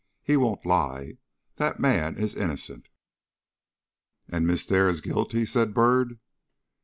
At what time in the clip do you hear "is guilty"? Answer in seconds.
4.87-5.45